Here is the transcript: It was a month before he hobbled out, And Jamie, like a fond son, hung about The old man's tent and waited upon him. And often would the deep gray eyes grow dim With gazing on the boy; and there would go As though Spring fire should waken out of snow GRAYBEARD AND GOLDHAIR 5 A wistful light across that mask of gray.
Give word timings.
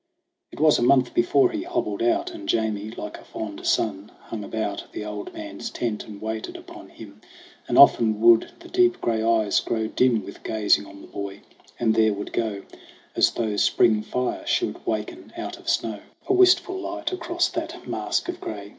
It 0.51 0.59
was 0.59 0.79
a 0.79 0.81
month 0.81 1.13
before 1.13 1.51
he 1.51 1.61
hobbled 1.61 2.01
out, 2.01 2.31
And 2.33 2.49
Jamie, 2.49 2.89
like 2.89 3.19
a 3.19 3.23
fond 3.23 3.63
son, 3.67 4.11
hung 4.21 4.43
about 4.43 4.85
The 4.93 5.05
old 5.05 5.31
man's 5.31 5.69
tent 5.69 6.05
and 6.07 6.19
waited 6.19 6.55
upon 6.57 6.89
him. 6.89 7.21
And 7.67 7.77
often 7.77 8.19
would 8.19 8.51
the 8.61 8.67
deep 8.67 8.99
gray 8.99 9.21
eyes 9.21 9.59
grow 9.59 9.85
dim 9.85 10.25
With 10.25 10.41
gazing 10.41 10.87
on 10.87 11.01
the 11.01 11.07
boy; 11.07 11.41
and 11.79 11.93
there 11.93 12.13
would 12.13 12.33
go 12.33 12.63
As 13.15 13.29
though 13.29 13.55
Spring 13.57 14.01
fire 14.01 14.43
should 14.47 14.83
waken 14.87 15.33
out 15.37 15.59
of 15.59 15.69
snow 15.69 15.89
GRAYBEARD 15.89 16.01
AND 16.01 16.27
GOLDHAIR 16.27 16.27
5 16.29 16.29
A 16.31 16.33
wistful 16.39 16.79
light 16.81 17.11
across 17.11 17.47
that 17.49 17.87
mask 17.87 18.27
of 18.27 18.41
gray. 18.41 18.69